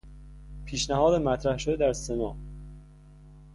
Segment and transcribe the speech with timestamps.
[0.65, 2.35] پیشنهاد مطرح شده در سنا